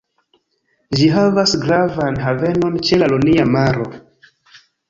[0.99, 3.91] Ĝi havas gravan havenon ĉe la Ionia Maro.